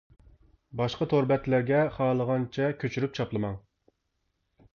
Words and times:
باشقا 0.79 1.07
تور 1.11 1.27
بەتلەرگە 1.31 1.81
خالىغانچە 1.99 2.71
كۆچۈرۈپ 2.85 3.15
چاپلىماڭ! 3.21 3.61